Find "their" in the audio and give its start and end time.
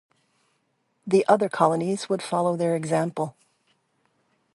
2.57-2.75